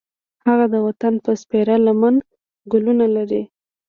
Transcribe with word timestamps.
هغه 0.47 0.65
د 0.73 0.75
وطن 0.87 1.13
په 1.25 1.31
سپېره 1.41 1.75
لمن 1.85 2.15
ګلونه 2.71 3.05
کري 3.15 3.41